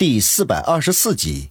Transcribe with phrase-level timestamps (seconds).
[0.00, 1.50] 第四百二十四集，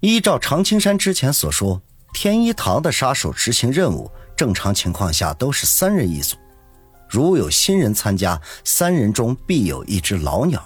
[0.00, 1.80] 依照常青山之前所说，
[2.12, 6.36] 天一堂的杀手执行任务，正常情况下都是三人一组。
[7.08, 10.62] 如有新人参加，三人中必有一只老鸟。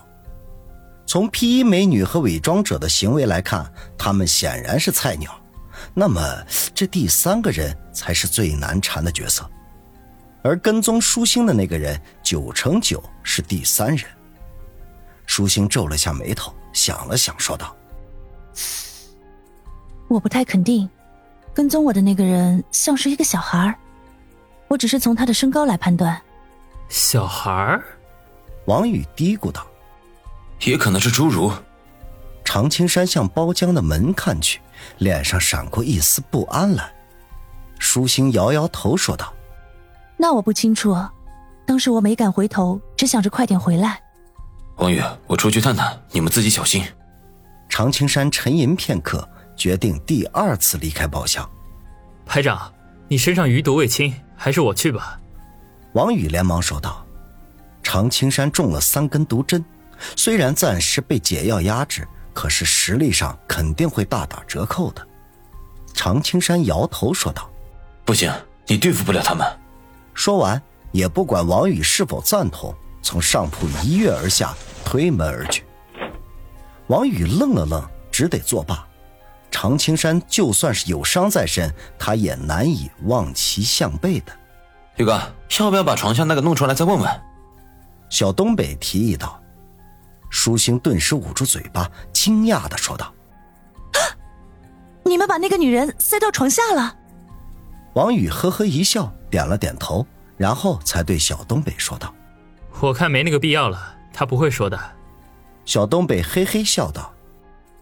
[1.07, 5.41] 从披衣美女和伪装者的行为来看，他们显然是菜鸟。
[5.95, 6.21] 那么，
[6.75, 9.49] 这第三个人才是最难缠的角色。
[10.43, 14.05] 而跟踪舒心的那个人，九成九是第三人。
[15.27, 17.77] 舒心皱了下眉头，想了想，说道
[20.09, 20.89] ：“我不太肯定，
[21.53, 23.75] 跟踪我的那个人像是一个小孩儿
[24.69, 26.21] 我只是从他的身高来判断。”
[26.89, 27.85] 小孩儿
[28.67, 29.67] 王宇嘀咕道
[30.65, 31.53] ：“也可能是侏儒。”
[32.45, 34.61] 常青山向包浆的门看去，
[34.99, 36.95] 脸上闪过一丝不安来。
[37.79, 39.35] 舒心摇摇头，说道
[40.17, 40.97] ：“那我不清楚，
[41.67, 44.01] 当时我没敢回头，只想着快点回来。”
[44.77, 46.85] 王宇，我出去探探，你们自己小心。
[47.69, 51.49] 常青山沉吟片刻，决定第二次离开包厢。
[52.27, 52.73] 排长，
[53.09, 55.19] 你身上余毒未清，还是我去吧。
[55.93, 57.05] 王宇连忙说道。
[57.83, 59.65] 常青山中了三根毒针，
[60.17, 65.07] 虽然暂时被解药压制，可是实力上肯定会大打折扣的。
[65.95, 67.49] 常青山摇头说道
[68.05, 68.31] ：“不行，
[68.67, 69.47] 你对付不了他们。”
[70.13, 72.75] 说完，也不管王宇是否赞同。
[73.07, 74.53] 从上铺一跃而下，
[74.85, 75.65] 推门而去。
[76.89, 78.85] 王宇愣了愣，只得作罢。
[79.49, 84.33] 常青山就算是有伤在身，他也难以望其项背的。
[84.97, 85.23] 宇哥，
[85.61, 87.09] 要不要把床下那个弄出来再问问？
[88.11, 89.41] 小东北提议道。
[90.29, 93.15] 舒心顿时捂住嘴巴，惊讶的说道
[95.07, 96.97] ：“你们把那个女人塞到床下了？”
[97.95, 100.05] 王宇呵呵一笑，点了点头，
[100.37, 102.13] 然后才对小东北说道。
[102.81, 104.79] 我看没那个必要了，他不会说的。
[105.65, 107.13] 小东北嘿嘿笑道：“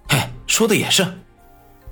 [0.09, 1.07] 嘿，说的也是。”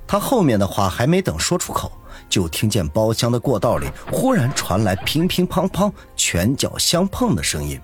[0.07, 1.91] 他后面的话还没等说出口，
[2.29, 7.79] 就听见包厢的过道里忽然传来乒乒乓乓拳脚相碰的声音。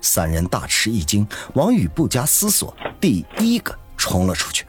[0.00, 4.66] 三人大吃一惊，王宇不加思索，第一个冲了出去。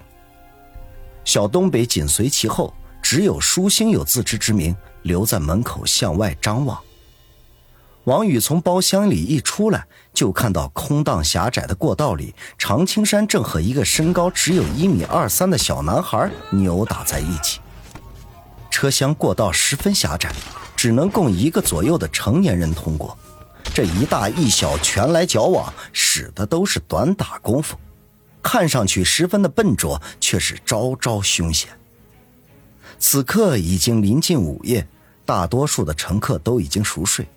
[1.25, 6.81] 小东北紧随其后，只有舒心有自知之明，留在门口向外张望。
[8.05, 17.59] 王宇从包厢里一出来，就看到空荡狭窄的过道里，常青山正和一个身高只有一米二三的小男孩扭打在一起。
[18.69, 20.31] 车厢过道十分狭窄，
[20.75, 23.17] 只能供一个左右的成年人通过。
[23.73, 27.75] 这一大一小拳来脚往，使的都是短打功夫，
[28.43, 31.71] 看上去十分的笨拙，却是招招凶险。
[32.99, 34.87] 此刻已经临近午夜，
[35.25, 37.27] 大多数的乘客都已经熟睡。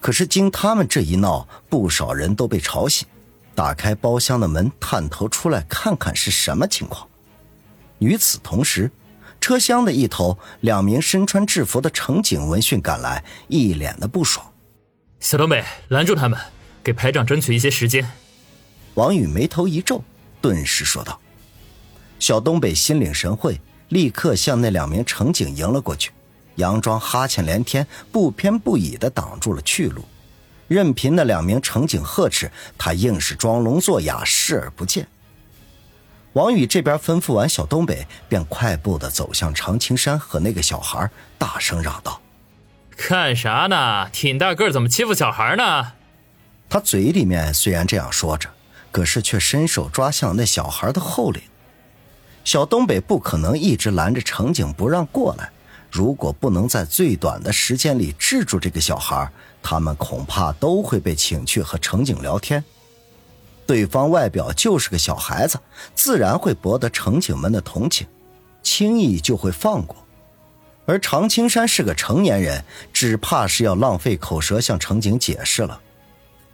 [0.00, 3.06] 可是经他们这一闹，不少人都被吵醒，
[3.54, 7.06] 打开包厢的门，探头出来看看是什么情况。
[7.98, 8.90] 与此同时，
[9.40, 14.46] 车厢的一头，两名身穿制服的乘警闻讯赶来，一脸的不爽。
[15.20, 16.38] 小东北，拦住他们，
[16.82, 18.08] 给排长争取一些时间。
[18.94, 20.02] 王宇眉头一皱，
[20.40, 21.20] 顿时说道
[22.18, 26.10] ：“小东北心领神会，立刻向那两名乘警迎了过去。”
[26.58, 30.04] 佯装哈欠连天，不偏不倚地挡住了去路，
[30.66, 35.08] 任凭那两名乘警呵斥，他硬是装聋作哑，视而不见。
[36.34, 42.20] 王宇这边吩咐完小东北，便快步地走向常青山和那个小孩，大声嚷道
[42.96, 44.08] ：“看啥呢？
[44.10, 45.92] 挺大个怎么欺负小孩呢？”
[46.68, 48.50] 他嘴里面虽然这样说着，
[48.92, 51.42] 可是却伸手抓向那小孩的后领。
[52.44, 55.50] 小东北不可能一直拦着乘警不让过来。
[55.90, 59.30] 如果不能在最短的时间里制住这个小孩，
[59.62, 62.62] 他们恐怕都会被请去和乘警聊天。
[63.66, 65.58] 对方外表就是个小孩子，
[65.94, 68.06] 自然会博得乘警们的同情，
[68.62, 69.96] 轻易就会放过。
[70.86, 75.78] 而常青山是个成年人，只怕是要浪费口舌向乘警解释了。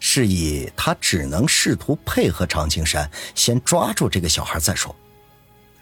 [0.00, 4.94] 是以，他只能试图配合常青山，先抓住这个小孩再说。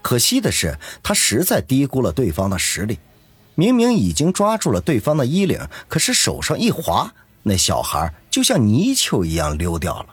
[0.03, 2.99] 可惜的是，他实在低估了对方的实力。
[3.55, 7.13] 明明已经抓住了对方的衣领，可是手上一滑，
[7.43, 10.07] 那小孩就像泥鳅一样溜掉了。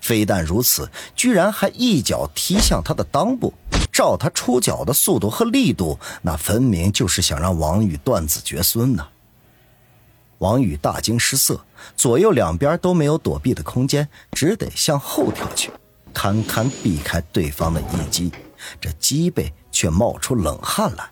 [0.00, 3.54] 非但如此，居然还一脚踢向他的裆部。
[3.90, 9.06] 照他出脚的速度和力度，那分明就是想让王宇断子绝孙呢。
[10.38, 11.64] 王宇大惊失色，
[11.96, 15.70] 左右两边都没有躲避的空间，只得向后跳去，
[16.12, 18.32] 堪堪避开对方的一击。
[18.80, 21.08] 这脊背却冒出冷汗来。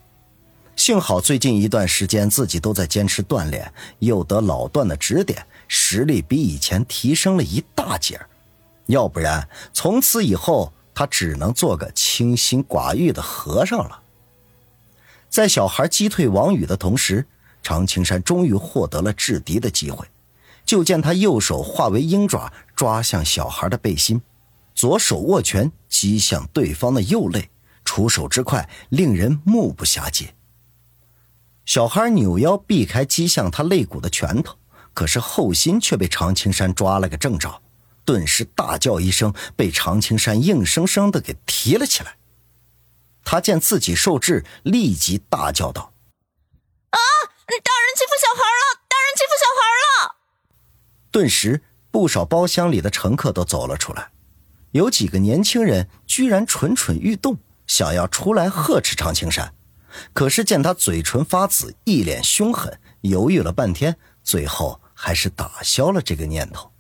[0.85, 8.29] 幸好最近一段时间自己都在坚持锻炼，又得老段的指点，实力比以前提升了一大截儿
[8.87, 14.03] 要不然从此以后他只能做个清心寡欲的和尚了。
[15.31, 17.25] 在小孩击退王宇的同时，
[17.63, 20.05] 常青山终于获得了制敌的机会。
[20.67, 24.21] 就见他右手化为鹰爪，抓向小孩的背心，
[24.75, 27.49] 左手握拳击向对方的右肋，
[27.85, 30.35] 出手之快，令人目不暇接。
[31.65, 34.57] 小孩扭腰避开击向他肋骨的拳头，
[34.93, 37.63] 可是后心却被常青山抓了个正着，
[38.05, 42.17] 顿时大叫一声，被常青山硬生生的给提了起来。
[43.25, 45.93] 他见自己受制，立即大叫道
[46.91, 46.99] ：“啊！
[47.47, 48.83] 大人欺负小孩了！
[48.89, 50.17] 大人欺负小孩了！”
[51.13, 51.63] 顿时，
[51.93, 54.11] 不少包厢里的乘客都走了出来，
[54.73, 57.39] 有几个年轻人居然蠢蠢欲动，
[57.69, 59.55] 想要出来呵斥常青山。
[60.13, 66.71] 可是见他嘴唇发紫，一脸凶狠，犹豫了半天，最后还是打消了这个念头。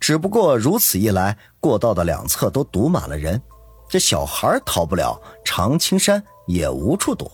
[0.00, 3.40] 只不过如此一来，过道的两侧都堵满了人，
[3.88, 7.30] 这小孩逃不了，常青山也无处躲。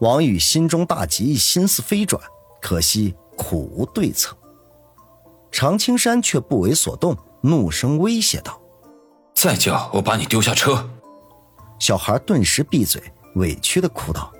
[0.00, 2.20] 王宇心中大急，心思飞转，
[2.60, 4.36] 可惜苦无对策。
[5.52, 8.60] 常青山却不为所动，怒声威胁道
[9.32, 10.90] ：“再叫我把你丢下车！”
[11.78, 13.00] 小孩顿时闭嘴。
[13.34, 14.32] 委屈的哭道：“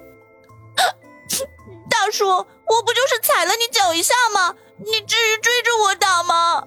[1.90, 4.54] 大叔，我不就是踩了你脚一下吗？
[4.78, 6.66] 你至于追着我打吗？”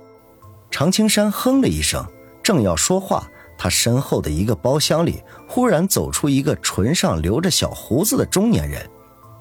[0.72, 2.06] 常青山哼了一声，
[2.44, 3.28] 正要说话，
[3.58, 8.88] 他身后的一个包厢里忽然走出一个唇上留着小胡子的中年人，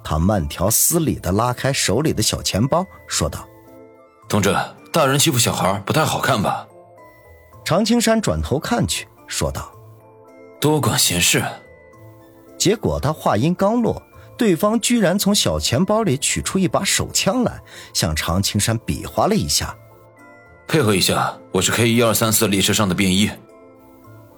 [0.02, 3.46] 他慢条斯理的拉开手里的小钱包，说道
[4.28, 4.56] ：“同志，
[4.92, 6.66] 大人欺负小孩不太好看吧？”
[7.64, 9.72] 常青山转头看去，说道
[10.60, 11.44] ：“多管闲事。”
[12.58, 14.02] 结果他话音刚落，
[14.36, 17.60] 对方居然从小钱包里取出一把手枪来，
[17.92, 19.76] 向常青山比划了一下
[20.66, 23.30] ：“配合一下，我是 K 一二三四列车上的便衣。”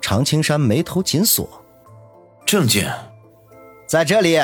[0.01, 1.49] 常青山眉头紧锁
[2.47, 2.93] ：“证件
[3.87, 4.39] 在这里。”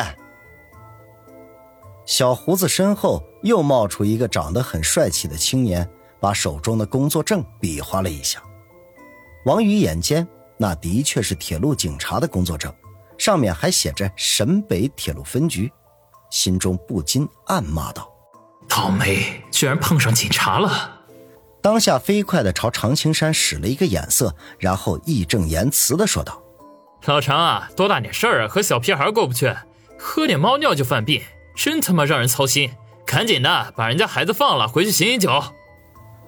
[2.06, 5.88] 小胡子身后又冒出一个长得很帅气的青年，
[6.20, 8.42] 把手中的工作证比划了一下。
[9.46, 10.26] 王宇眼尖，
[10.58, 12.72] 那的确是铁路警察的工作证。
[13.18, 15.70] 上面还写着沈北铁路分局，
[16.30, 18.10] 心中不禁暗骂道
[18.68, 21.00] ：“倒霉，居然碰上警察了！”
[21.62, 26.42] 当下飞快的朝常青山使了一个眼色，然后义正言辞的说道
[27.06, 29.54] ：“老常啊，多大点事儿啊，和小屁孩过不去，
[29.98, 31.22] 喝点猫尿就犯病，
[31.56, 32.72] 真他妈让人操心！
[33.06, 35.42] 赶紧的把人家孩子放了，回去醒醒酒。”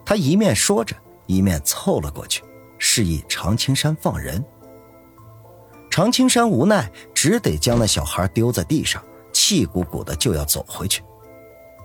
[0.06, 0.96] 他一面说着，
[1.26, 2.42] 一面凑了过去，
[2.78, 4.42] 示意常青山放人。
[5.96, 9.02] 常青山无奈，只得将那小孩丢在地上，
[9.32, 11.02] 气鼓鼓的就要走回去。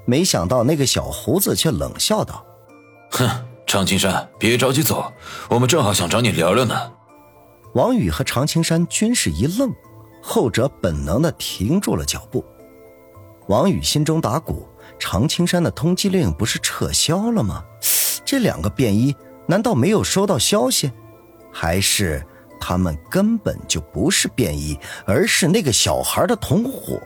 [0.04, 2.46] 没想到那个小胡子却冷笑道
[3.12, 3.30] ：“哼，
[3.66, 5.10] 常青山，别着急走，
[5.48, 6.92] 我们正好想找你聊聊呢。”
[7.74, 9.74] 王宇和常青山均是一愣，
[10.22, 12.44] 后者本能的停住了脚步。
[13.48, 14.68] 王宇心中打鼓：
[15.00, 17.64] 常青山的通缉令不是撤销了吗？
[18.25, 19.16] 这两个便衣
[19.48, 20.92] 难道没有收到消息？
[21.50, 22.22] 还是？
[22.62, 27.02] 他们根本就不是便衣，而是那个小孩的同伙。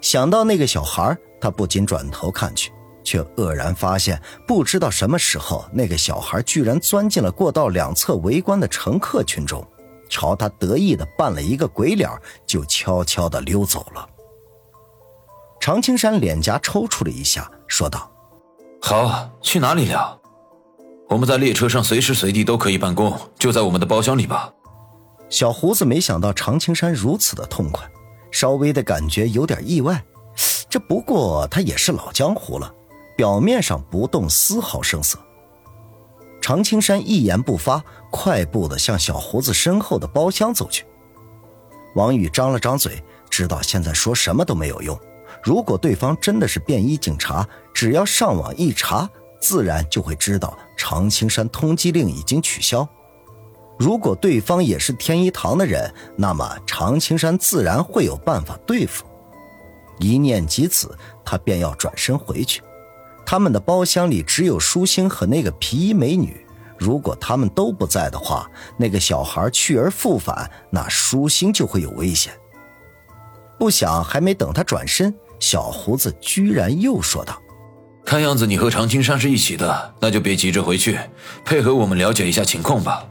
[0.00, 9.66] 想到那个小孩，他不禁转头看去，却愕然发现，不知道什么时候，那个小孩居然钻进了过道两侧围观的乘客群中，
[10.10, 12.10] 朝他得意的扮了一个鬼脸，
[12.44, 14.08] 就悄悄的溜走了。
[15.60, 18.10] 常青山脸颊抽搐了一下，说道
[18.82, 20.17] ：“好，去哪里聊？”
[21.08, 24.52] 我们在列车上随时随地都可以办公，就在我们的包厢里吧。
[25.30, 27.88] 小胡子没想到常青山如此的痛快，
[28.30, 30.04] 稍微的感觉有点意外。
[30.68, 32.70] 这不过他也是老江湖了，
[33.16, 35.18] 表面上不动丝毫声色。
[36.42, 40.84] 常青山一言不发，快步的向小胡子身后的包厢走去。
[41.94, 44.98] 王宇张了张嘴，知道现在说什么都没有用。
[45.42, 49.08] 如果对方真的是便衣警察，只要上网一查。
[49.40, 52.88] 自然就会知道了常青山通缉令已经取消。
[53.78, 59.04] 如果对方也是天一堂的人，那么常青山自然会有办法对付。
[59.98, 62.62] 一念及此，他便要转身回去。
[63.26, 66.46] 他们的包厢里只有舒心和那个皮衣美女。
[66.78, 72.32] 如果他们都不在的话，那个小孩去而复返，那舒心就会有危险。
[73.58, 77.42] 不想还没等他转身，小胡子居然又说道。
[78.08, 80.98] 看样子你和常青山是一起的，那就别急着回去，
[81.44, 83.04] 配合我们了解一下情况吧。